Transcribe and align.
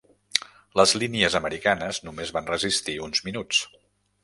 Les 0.79 0.93
línies 1.03 1.35
americanes 1.41 2.01
només 2.09 2.33
van 2.39 2.51
resistir 2.55 2.99
uns 3.09 3.25
minuts. 3.31 3.63